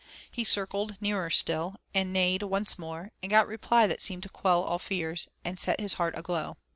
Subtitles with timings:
[0.31, 4.63] He circled nearer still, and neighed once more, and got reply that seemed to quell
[4.63, 6.57] all fears, and set his heart aglow.